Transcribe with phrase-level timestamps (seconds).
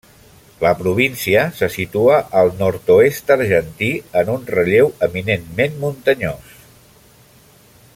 [0.61, 3.91] La província se situa al nord-oest argentí,
[4.23, 6.61] en un relleu eminentment muntanyós.